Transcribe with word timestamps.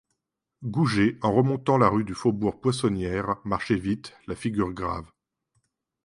Goujet, 0.63 1.19
en 1.21 1.31
remontant 1.31 1.77
la 1.77 1.87
rue 1.87 2.03
du 2.03 2.15
Faubourg-Poissonnière, 2.15 3.35
marchait 3.45 3.75
vite, 3.75 4.17
la 4.25 4.33
figure 4.33 4.73
grave. 4.73 5.05